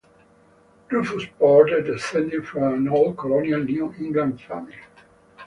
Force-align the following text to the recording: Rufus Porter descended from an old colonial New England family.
Rufus 0.89 1.27
Porter 1.37 1.81
descended 1.83 2.47
from 2.47 2.63
an 2.73 2.89
old 2.89 3.19
colonial 3.19 3.63
New 3.63 3.93
England 3.99 4.41
family. 4.41 4.73